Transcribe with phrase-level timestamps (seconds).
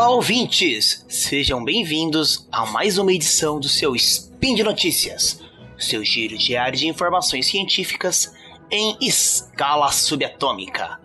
[0.00, 1.04] Olá, ouvintes!
[1.10, 5.42] Sejam bem-vindos a mais uma edição do seu Spin de Notícias,
[5.78, 8.32] seu giro diário de informações científicas
[8.70, 10.98] em escala subatômica.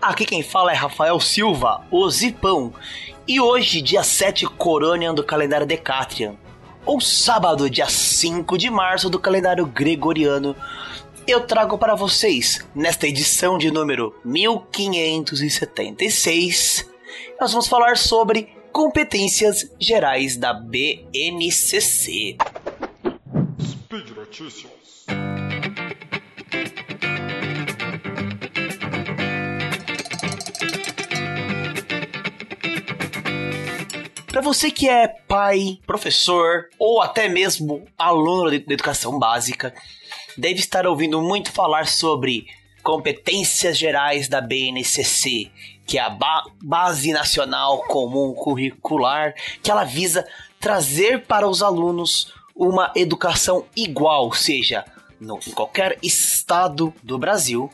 [0.00, 2.72] Aqui quem fala é Rafael Silva, o Zipão,
[3.26, 6.34] e hoje, dia 7 Coronian do calendário Decatrian,
[6.86, 10.56] ou sábado, dia 5 de março do calendário Gregoriano,
[11.26, 16.96] eu trago para vocês, nesta edição de número 1576,
[17.40, 22.36] nós vamos falar sobre competências gerais da BNCC.
[23.60, 24.78] Speed Notícias.
[34.38, 39.74] Para você que é pai, professor ou até mesmo aluno de educação básica,
[40.36, 42.46] deve estar ouvindo muito falar sobre
[42.80, 45.50] competências gerais da BNCC,
[45.88, 50.28] que é a ba Base Nacional Comum Curricular, que ela visa
[50.60, 54.84] trazer para os alunos uma educação igual, seja
[55.18, 57.70] no, em qualquer estado do Brasil.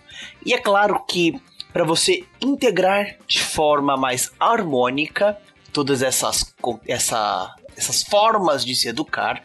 [0.47, 5.37] E é claro que para você integrar de forma mais harmônica
[5.73, 6.55] todas essas,
[6.87, 9.43] essa, essas formas de se educar,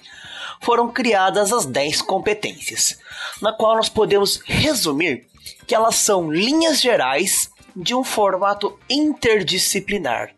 [0.62, 3.00] foram criadas as 10 competências,
[3.42, 5.26] na qual nós podemos resumir
[5.66, 10.32] que elas são linhas gerais de um formato interdisciplinar,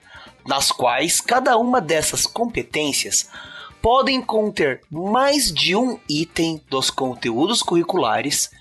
[0.46, 3.30] nas quais cada uma dessas competências
[3.82, 8.52] podem conter mais de um item dos conteúdos curriculares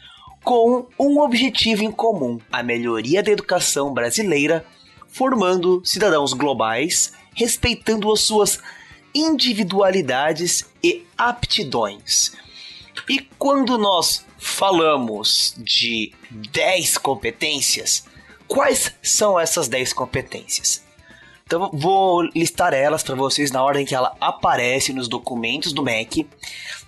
[0.42, 4.64] com um objetivo em comum: a melhoria da educação brasileira,
[5.08, 8.60] formando cidadãos globais, respeitando as suas
[9.14, 12.32] individualidades e aptidões.
[13.08, 18.04] E quando nós falamos de 10 competências,
[18.50, 20.82] quais são essas 10 competências?
[21.46, 26.28] Então vou listar elas para vocês na ordem que ela aparece nos documentos do MEC,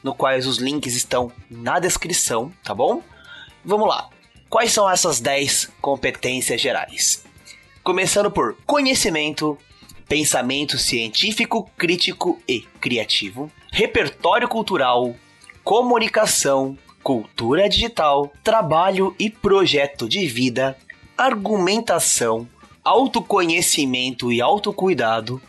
[0.03, 3.01] no quais os links estão na descrição, tá bom?
[3.65, 4.11] Vamos lá.
[4.51, 7.25] Quais são essas 10 competências gerais?
[7.85, 9.57] Começando por conhecimento,
[10.09, 15.15] pensamento científico, crítico e criativo, repertório cultural,
[15.63, 20.77] comunicação, cultura digital, trabalho e projeto de vida,
[21.17, 22.49] argumentação,
[22.85, 25.41] autoconhecimento e autocuidado,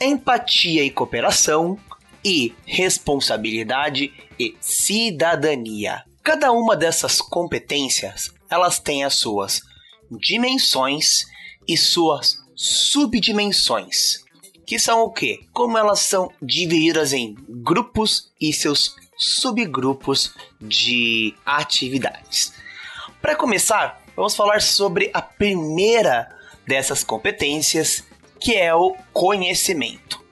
[0.00, 1.78] empatia e cooperação
[2.24, 6.02] e responsabilidade e cidadania.
[6.22, 9.60] Cada uma dessas competências, elas têm as suas
[10.10, 11.24] dimensões
[11.66, 14.24] e suas subdimensões,
[14.66, 15.46] que são o que?
[15.52, 22.52] Como elas são divididas em grupos e seus subgrupos de atividades.
[23.20, 26.28] Para começar, vamos falar sobre a primeira
[26.66, 28.04] dessas competências,
[28.40, 30.22] que é o conhecimento,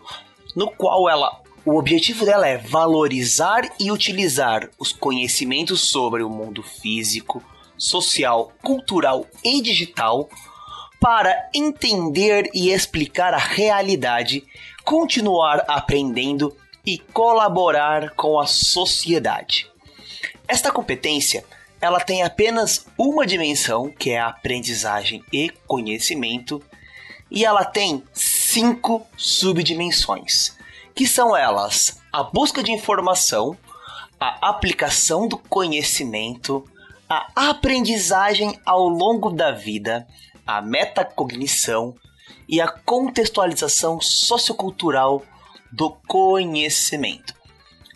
[0.54, 6.60] no qual ela o objetivo dela é valorizar e utilizar os conhecimentos sobre o mundo
[6.60, 7.40] físico,
[7.78, 10.28] social, cultural e digital
[10.98, 14.44] para entender e explicar a realidade,
[14.84, 19.70] continuar aprendendo e colaborar com a sociedade.
[20.48, 21.44] Esta competência,
[21.82, 26.62] ela tem apenas uma dimensão, que é a aprendizagem e conhecimento,
[27.28, 30.56] e ela tem cinco subdimensões,
[30.94, 33.58] que são elas: a busca de informação,
[34.20, 36.64] a aplicação do conhecimento,
[37.08, 40.06] a aprendizagem ao longo da vida,
[40.46, 41.96] a metacognição
[42.48, 45.24] e a contextualização sociocultural
[45.72, 47.41] do conhecimento.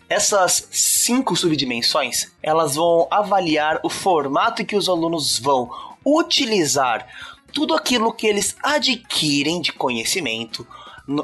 [0.09, 5.69] Essas cinco subdimensões, elas vão avaliar o formato que os alunos vão
[6.05, 7.05] utilizar
[7.51, 10.65] tudo aquilo que eles adquirem de conhecimento,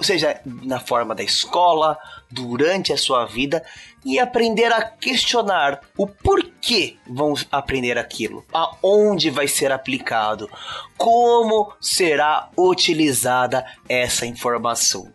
[0.02, 1.98] seja na forma da escola,
[2.30, 3.64] durante a sua vida,
[4.06, 10.50] e aprender a questionar o porquê vão aprender aquilo, aonde vai ser aplicado,
[10.98, 15.12] como será utilizada essa informação.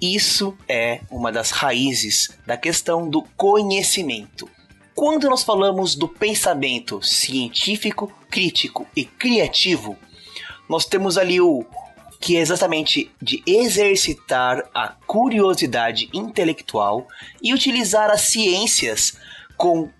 [0.00, 4.48] Isso é uma das raízes da questão do conhecimento.
[4.94, 9.98] Quando nós falamos do pensamento científico, crítico e criativo,
[10.68, 11.64] nós temos ali o
[12.20, 17.06] que é exatamente de exercitar a curiosidade intelectual
[17.42, 19.18] e utilizar as ciências
[19.56, 19.90] com,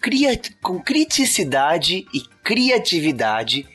[0.63, 3.67] com criticidade e criatividade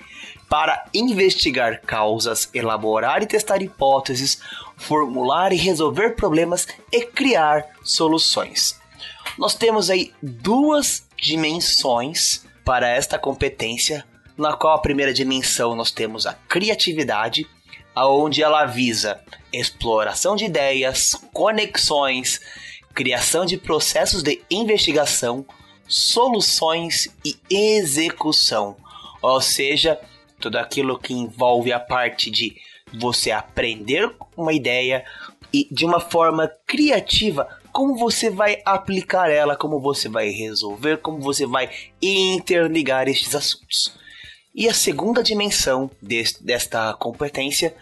[0.50, 4.40] para investigar causas, elaborar e testar hipóteses,
[4.78, 8.80] formular e resolver problemas e criar soluções.
[9.38, 14.06] Nós temos aí duas dimensões para esta competência,
[14.38, 17.48] na qual a primeira dimensão nós temos a criatividade
[17.96, 19.22] aonde ela visa
[19.54, 22.42] exploração de ideias, conexões,
[22.94, 25.46] criação de processos de investigação,
[25.88, 28.76] soluções e execução.
[29.22, 30.00] Ou seja,
[30.40, 32.56] tudo aquilo que envolve a parte de
[33.00, 35.04] você aprender uma ideia
[35.54, 41.20] e de uma forma criativa como você vai aplicar ela, como você vai resolver, como
[41.20, 41.70] você vai
[42.02, 43.94] interligar estes assuntos.
[44.54, 47.76] E a segunda dimensão deste, desta competência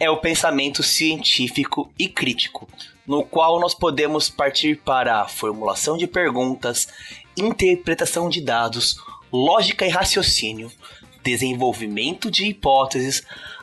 [0.00, 2.68] é o pensamento científico e crítico,
[3.06, 6.88] no qual nós podemos partir para a formulação de perguntas,
[7.36, 8.96] interpretação de dados,
[9.32, 10.72] lógica e raciocínio,
[11.22, 13.22] desenvolvimento de hipóteses,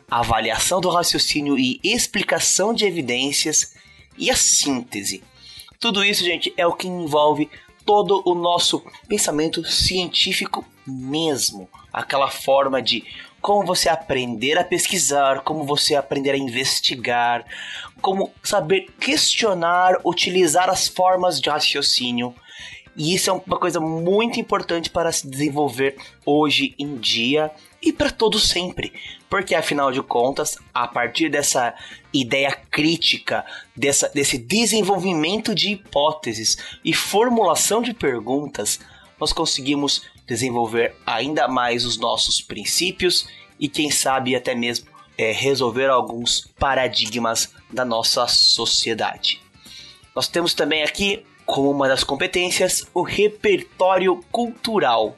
[0.09, 3.75] avaliação do raciocínio e explicação de evidências
[4.17, 5.23] e a síntese.
[5.79, 7.49] Tudo isso, gente, é o que envolve
[7.85, 11.69] todo o nosso pensamento científico mesmo.
[11.93, 13.03] Aquela forma de
[13.41, 17.45] como você aprender a pesquisar, como você aprender a investigar,
[18.01, 22.33] como saber questionar, utilizar as formas de raciocínio.
[22.95, 27.51] E isso é uma coisa muito importante para se desenvolver hoje em dia
[27.81, 28.93] e para todo sempre.
[29.29, 31.73] Porque afinal de contas, a partir dessa
[32.13, 33.45] ideia crítica,
[33.75, 38.79] dessa, desse desenvolvimento de hipóteses e formulação de perguntas,
[39.19, 43.27] nós conseguimos desenvolver ainda mais os nossos princípios
[43.59, 44.87] e, quem sabe, até mesmo
[45.17, 49.41] é, resolver alguns paradigmas da nossa sociedade.
[50.15, 55.15] Nós temos também aqui, como uma das competências, o repertório cultural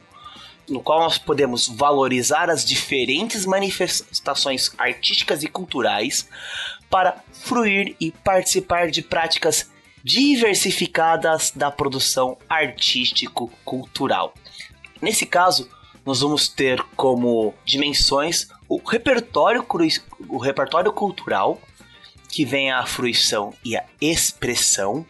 [0.70, 6.28] no qual nós podemos valorizar as diferentes manifestações artísticas e culturais
[6.90, 9.70] para fruir e participar de práticas
[10.04, 14.34] diversificadas da produção artístico-cultural.
[15.02, 15.70] Nesse caso,
[16.06, 19.66] nós vamos ter como dimensões o repertório,
[20.30, 21.62] o repertório cultural,
[22.30, 25.06] que vem a fruição e a expressão,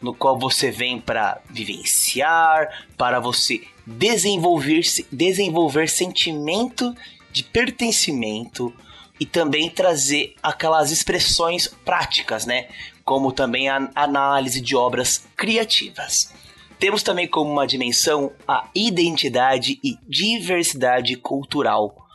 [0.00, 6.94] no qual você vem para vivenciar, para você desenvolver, desenvolver sentimento
[7.32, 8.72] de pertencimento
[9.20, 12.68] e também trazer aquelas expressões práticas, né?
[13.04, 16.32] Como também a análise de obras criativas.
[16.78, 22.07] Temos também como uma dimensão a identidade e diversidade cultural,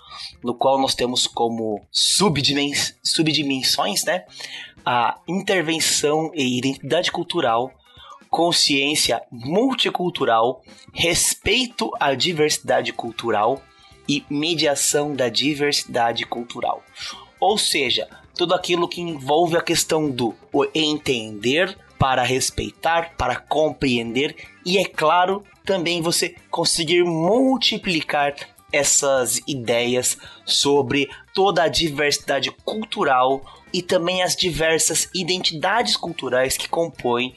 [0.44, 4.26] no qual nós temos como subdimens subdimensões, né?
[4.86, 7.72] A intervenção e identidade cultural,
[8.30, 10.62] consciência multicultural,
[10.94, 13.62] respeito à diversidade cultural
[14.08, 16.84] e mediação da diversidade cultural.
[17.40, 20.36] Ou seja, tudo aquilo que envolve a questão do
[20.74, 28.36] entender para respeitar, para compreender e, é claro, também você conseguir multiplicar
[28.74, 37.36] essas ideias sobre toda a diversidade cultural e também as diversas identidades culturais que compõem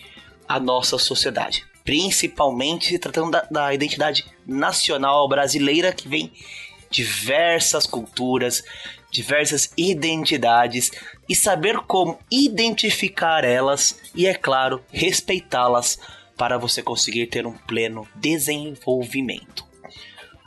[0.48, 1.64] a nossa sociedade.
[1.84, 6.32] Principalmente se tratando da, da identidade nacional brasileira, que vem
[6.90, 8.62] diversas culturas,
[9.10, 10.90] diversas identidades
[11.28, 15.98] e saber como identificar elas e, é claro, respeitá-las
[16.36, 19.65] para você conseguir ter um pleno desenvolvimento.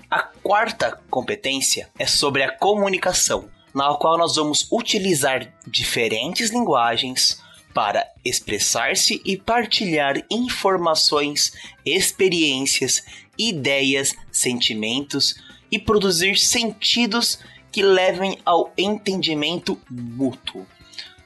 [0.10, 7.40] A quarta competência é sobre a comunicação, na qual nós vamos utilizar diferentes linguagens
[7.76, 11.54] para expressar-se e partilhar informações,
[11.86, 13.04] experiências,
[13.38, 15.36] ideias, sentimentos
[15.72, 17.38] e produzir sentidos
[17.72, 20.66] que levem ao entendimento mútuo.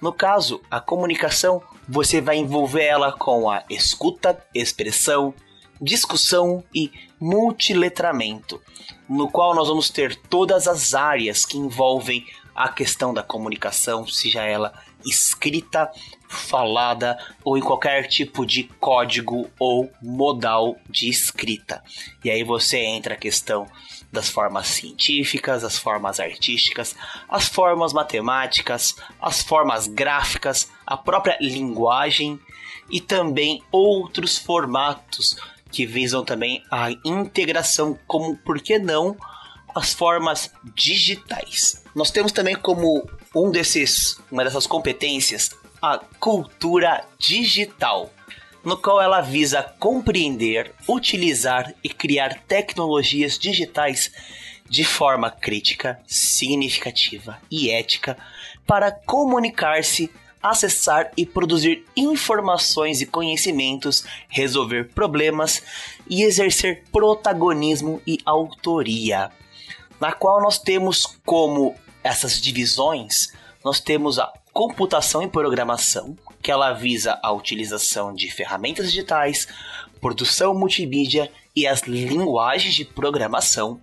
[0.02, 5.34] No caso, a comunicação, você vai envolver ela com a escuta, expressão,
[5.82, 8.62] discussão e multiletramento,
[9.08, 12.26] no qual nós vamos ter todas as áreas que envolvem
[12.56, 14.74] a questão da comunicação, seja ela
[15.06, 15.92] escrita,
[16.30, 21.84] falada ou em qualquer tipo de código ou modal de escrita.
[22.24, 23.68] E aí você entra a questão
[24.12, 26.96] das formas científicas, as formas artísticas,
[27.30, 32.40] as formas matemáticas, as formas gráficas, a própria linguagem
[32.90, 35.38] e também outros formatos
[35.74, 39.18] que visam também a integração, como por que não
[39.76, 41.84] as formas digitais.
[41.96, 45.50] Nós temos também como um desses, uma dessas competências
[45.82, 48.10] a cultura digital,
[48.64, 54.10] no qual ela visa compreender, utilizar e criar tecnologias digitais
[54.70, 58.18] de forma crítica, significativa e ética
[58.66, 60.10] para comunicar-se,
[60.44, 65.64] acessar e produzir informações e conhecimentos, resolver problemas
[66.10, 69.32] e exercer protagonismo e autoria,
[70.00, 73.32] na qual nós temos como essas divisões
[73.64, 79.48] nós temos a computação e programação, que ela visa a utilização de ferramentas digitais,
[80.02, 83.80] produção multimídia e as linguagens de programação.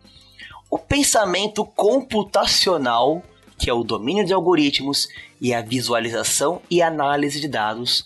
[0.70, 3.22] O pensamento computacional,
[3.58, 5.08] que é o domínio de algoritmos
[5.40, 8.04] e a visualização e análise de dados,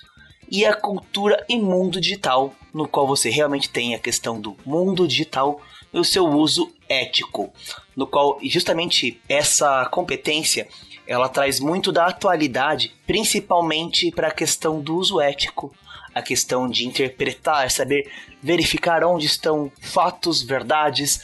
[0.51, 5.09] e a cultura e mundo digital, no qual você realmente tem a questão do mundo
[5.09, 5.61] digital
[5.93, 7.53] e o seu uso ético,
[7.97, 10.69] no qual justamente essa competência
[11.07, 15.75] ela traz muito da atualidade, principalmente para a questão do uso ético,
[16.15, 18.11] a questão de interpretar, saber
[18.43, 21.21] verificar onde estão fatos, verdades,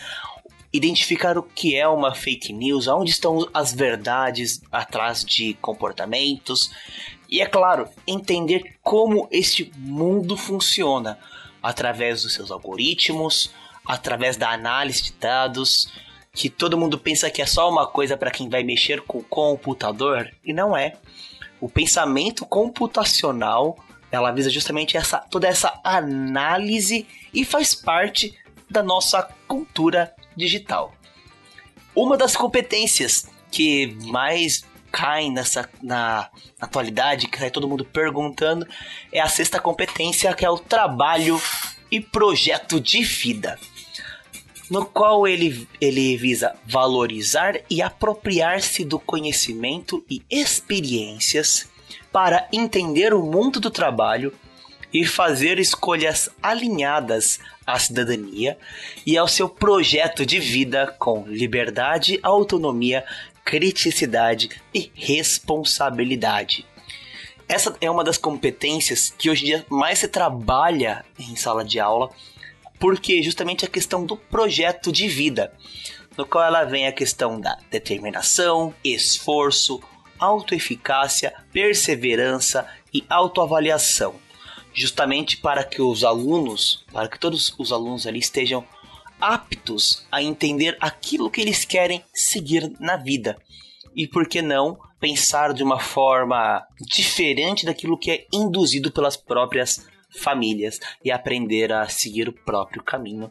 [0.73, 6.71] identificar o que é uma fake news, onde estão as verdades atrás de comportamentos
[7.29, 11.19] e, é claro, entender como este mundo funciona
[11.63, 13.53] através dos seus algoritmos,
[13.85, 15.93] através da análise de dados,
[16.33, 19.25] que todo mundo pensa que é só uma coisa para quem vai mexer com o
[19.25, 20.97] computador e não é.
[21.61, 23.77] O pensamento computacional
[24.11, 28.37] ela visa justamente essa toda essa análise e faz parte
[28.69, 30.95] da nossa cultura digital.
[31.95, 36.29] Uma das competências que mais caem nessa na
[36.61, 38.67] atualidade, que sai todo mundo perguntando,
[39.13, 41.41] é a sexta competência, que é o trabalho
[41.91, 43.59] e projeto de vida
[44.71, 51.69] no qual ele, ele visa valorizar e apropriar-se do conhecimento e experiências
[52.13, 54.33] para entender o mundo do trabalho
[54.93, 58.59] e fazer escolhas alinhadas à cidadania
[59.07, 63.05] e ao seu projeto de vida com liberdade, autonomia,
[63.45, 66.67] criticidade e responsabilidade.
[67.49, 71.81] Essa é uma das competências que hoje em dia mais se trabalha em sala de
[71.81, 72.11] aula
[72.79, 75.53] porque justamente a questão do projeto de vida,
[76.17, 79.81] no qual ela vem a questão da determinação, esforço,
[80.19, 84.15] autoeficácia, perseverança e autoavaliação,
[84.73, 88.65] justamente para que os alunos, para que todos os alunos ali estejam
[89.21, 93.37] aptos a entender aquilo que eles querem seguir na vida.
[93.95, 99.87] E por que não pensar de uma forma diferente daquilo que é induzido pelas próprias
[100.11, 103.31] famílias e aprender a seguir o próprio caminho.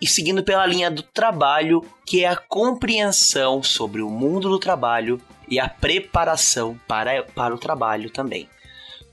[0.00, 5.20] E seguindo pela linha do trabalho, que é a compreensão sobre o mundo do trabalho
[5.48, 8.48] e a preparação para, para o trabalho também.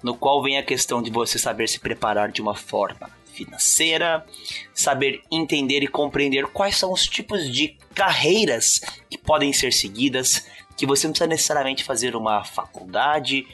[0.04, 4.26] No qual vem a questão de você saber se preparar de uma forma financeira,
[4.74, 10.86] saber entender e compreender quais são os tipos de carreiras que podem ser seguidas, que
[10.86, 13.46] você não precisa necessariamente fazer uma faculdade,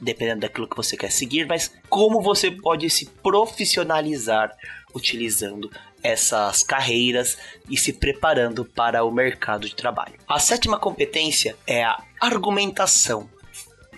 [0.00, 4.54] dependendo daquilo que você quer seguir, mas como você pode se profissionalizar
[4.94, 5.70] utilizando
[6.02, 10.14] essas carreiras e se preparando para o mercado de trabalho.
[10.28, 13.28] A sétima competência é a argumentação,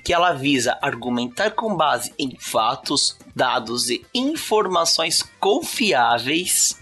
[0.04, 6.80] que ela visa argumentar com base em fatos, dados e informações confiáveis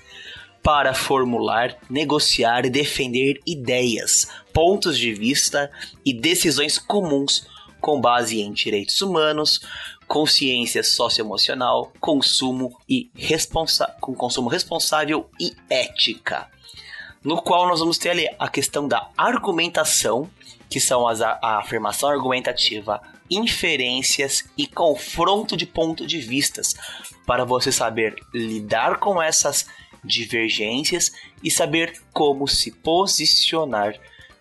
[0.63, 5.71] para formular, negociar e defender ideias, pontos de vista
[6.05, 7.47] e decisões comuns
[7.81, 9.61] com base em direitos humanos,
[10.07, 16.49] consciência socioemocional, consumo e responsa com consumo responsável e ética.
[17.23, 20.29] No qual nós vamos ter ali a questão da argumentação,
[20.69, 23.01] que são as, a, a afirmação argumentativa,
[23.31, 26.75] inferências e confronto de ponto de vistas,
[27.25, 29.67] para você saber lidar com essas
[30.05, 33.95] divergências e saber como se posicionar,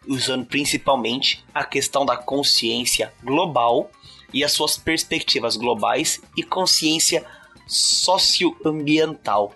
[0.08, 3.91] usando principalmente a questão da consciência global
[4.34, 7.25] e as suas perspectivas globais e consciência
[7.67, 9.53] socioambiental,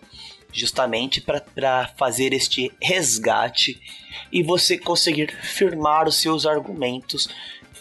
[0.51, 3.81] justamente para fazer este resgate
[4.31, 7.27] e você conseguir firmar os seus argumentos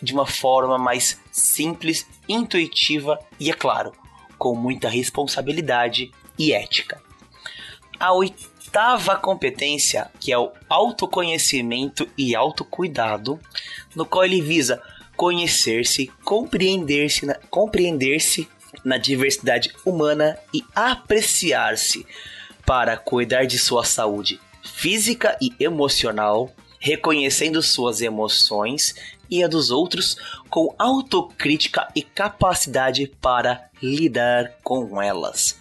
[0.03, 3.93] de uma forma mais simples, intuitiva e, é claro,
[4.39, 7.01] com muita responsabilidade e ética.
[7.99, 13.41] A oitava competência, que é o autoconhecimento e autocuidado,
[13.95, 14.83] no qual ele visa
[15.17, 18.49] conhecer-se, compreender-se compreender-se
[18.85, 22.07] na diversidade humana e apreciar-se
[22.67, 28.95] para cuidar de sua saúde física e emocional, reconhecendo suas emoções
[29.33, 30.19] e a dos outros
[30.51, 35.59] com autocrítica e capacidade para lidar com elas.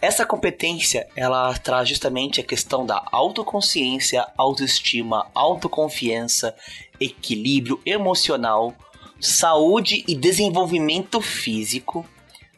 [0.00, 6.54] Essa competência, ela traz justamente a questão da autoconsciência, autoestima, autoconfiança,
[7.00, 8.74] equilíbrio emocional,
[9.20, 12.04] saúde e desenvolvimento físico,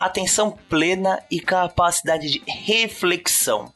[0.00, 3.70] atenção plena e capacidade de reflexão,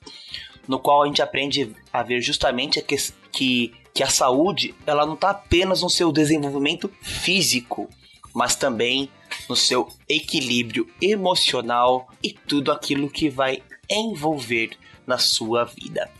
[0.67, 2.97] no qual a gente aprende a ver justamente que,
[3.31, 7.89] que que a saúde ela não está apenas no seu desenvolvimento físico,
[8.35, 9.11] mas também
[9.49, 14.71] no seu equilíbrio emocional e tudo aquilo que vai envolver
[15.07, 16.11] na sua vida.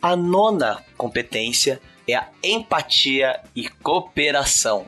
[0.00, 4.86] A nona competência é a empatia e cooperação,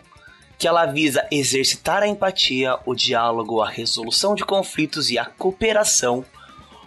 [0.58, 6.24] que ela visa exercitar a empatia, o diálogo, a resolução de conflitos e a cooperação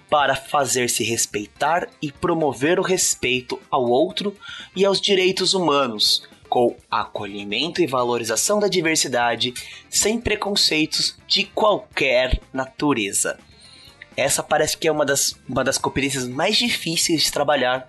[0.10, 4.36] para fazer-se respeitar e promover o respeito ao outro
[4.76, 9.54] e aos direitos humanos, com acolhimento e valorização da diversidade,
[9.88, 13.40] sem preconceitos de qualquer natureza.
[14.18, 17.88] Essa parece que é uma das, uma das competências mais difíceis de trabalhar,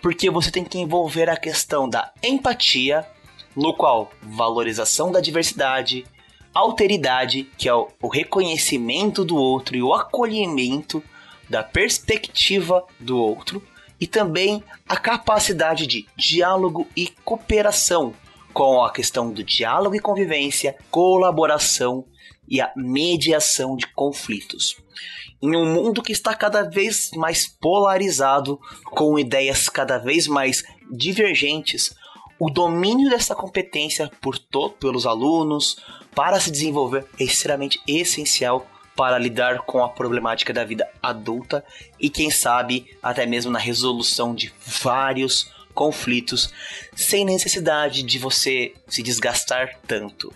[0.00, 3.06] porque você tem que envolver a questão da empatia,
[3.54, 6.06] no qual valorização da diversidade,
[6.54, 11.02] alteridade, que é o, o reconhecimento do outro e o acolhimento
[11.48, 13.62] da perspectiva do outro,
[14.00, 18.14] e também a capacidade de diálogo e cooperação,
[18.52, 22.04] com a questão do diálogo e convivência, colaboração
[22.48, 24.76] e a mediação de conflitos.
[25.40, 31.94] Em um mundo que está cada vez mais polarizado, com ideias cada vez mais divergentes,
[32.38, 35.76] o domínio dessa competência por todo pelos alunos
[36.14, 38.66] para se desenvolver é extremamente essencial
[38.98, 41.64] para lidar com a problemática da vida adulta
[42.00, 46.52] e, quem sabe, até mesmo na resolução de vários conflitos
[46.96, 50.34] sem necessidade de você se desgastar tanto.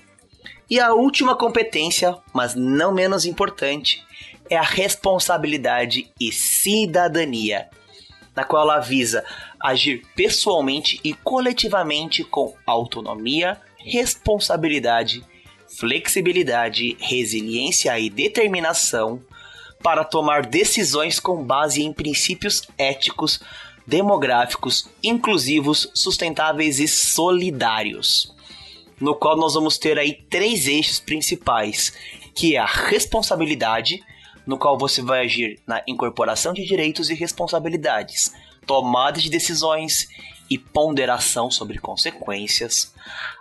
[0.70, 4.00] E a última competência, mas não menos importante,
[4.48, 7.68] é a responsabilidade e cidadania,
[8.32, 9.24] na qual ela visa
[9.60, 15.24] agir pessoalmente e coletivamente com autonomia, responsabilidade
[15.76, 19.22] flexibilidade, resiliência e determinação
[19.82, 23.40] para tomar decisões com base em princípios éticos,
[23.86, 28.32] demográficos, inclusivos, sustentáveis e solidários.
[29.00, 31.92] No qual nós vamos ter aí três eixos principais,
[32.34, 34.02] que é a responsabilidade,
[34.46, 38.32] no qual você vai agir na incorporação de direitos e responsabilidades,
[38.66, 40.08] tomada de decisões
[40.48, 42.94] e ponderação sobre consequências,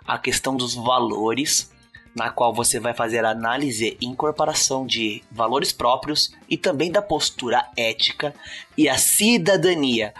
[0.04, 1.71] a questão dos valores,
[2.14, 7.66] na qual você vai fazer análise e incorporação de valores próprios e também da postura
[7.76, 8.34] ética
[8.76, 10.12] e a cidadania,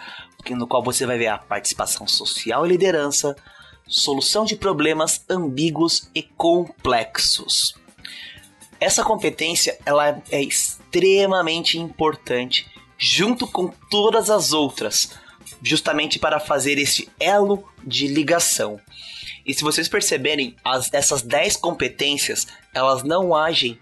[0.50, 3.37] no qual você vai ver a participação social e liderança,
[3.87, 7.74] solução de problemas ambíguos e complexos.
[8.81, 12.66] Essa competência ela é extremamente importante
[12.98, 15.11] junto com todas as outras,
[15.62, 18.81] justamente para fazer esse elo de ligação.
[19.44, 23.78] E se vocês perceberem, as, essas 10 competências, elas não agem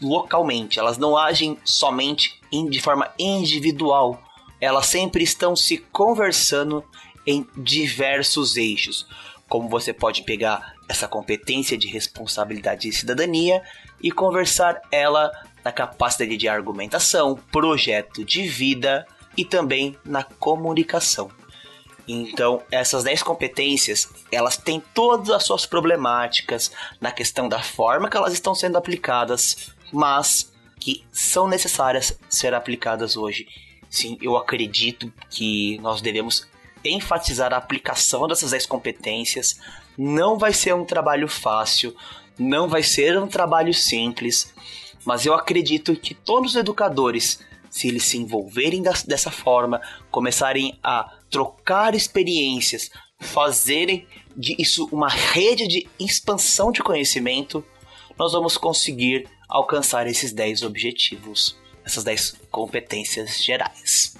[0.00, 4.22] localmente, elas não agem somente de forma individual.
[4.60, 6.84] Elas sempre estão se conversando
[7.26, 9.06] em diversos eixos.
[9.48, 13.62] Como você pode pegar essa competência de responsabilidade e cidadania
[14.02, 15.30] e conversar ela
[15.64, 21.30] na capacidade de argumentação, projeto de vida e também na comunicação.
[22.12, 28.16] Então, essas 10 competências, elas têm todas as suas problemáticas na questão da forma que
[28.16, 33.46] elas estão sendo aplicadas, mas que são necessárias ser aplicadas hoje.
[33.88, 36.48] Sim, eu acredito que nós devemos
[36.84, 39.60] enfatizar a aplicação dessas 10 competências.
[39.96, 41.94] Não vai ser um trabalho fácil,
[42.36, 44.52] não vai ser um trabalho simples,
[45.04, 51.19] mas eu acredito que todos os educadores, se eles se envolverem dessa forma, começarem a
[51.30, 57.64] trocar experiências, fazerem disso uma rede de expansão de conhecimento,
[58.18, 64.16] nós vamos conseguir alcançar esses 10 objetivos, essas 10 competências gerais.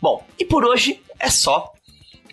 [0.00, 1.72] Bom, e por hoje é só.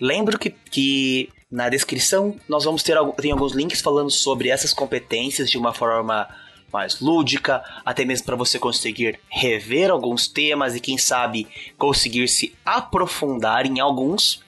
[0.00, 5.50] Lembro que, que na descrição nós vamos ter tem alguns links falando sobre essas competências
[5.50, 6.28] de uma forma
[6.74, 11.46] mais lúdica, até mesmo para você conseguir rever alguns temas e quem sabe
[11.78, 14.42] conseguir se aprofundar em alguns.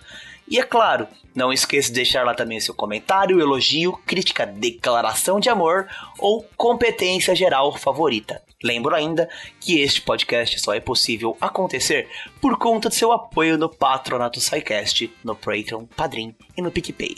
[0.49, 5.49] E é claro, não esqueça de deixar lá também seu comentário, elogio, crítica, declaração de
[5.49, 5.87] amor
[6.19, 8.43] ou competência geral favorita.
[8.63, 9.29] Lembro ainda
[9.61, 12.09] que este podcast só é possível acontecer
[12.41, 17.17] por conta do seu apoio no Patronato SciCast, no Patreon, Padrim e no PicPay.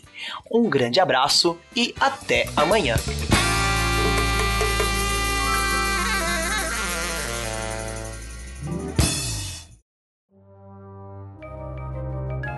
[0.50, 2.96] Um grande abraço e até amanhã!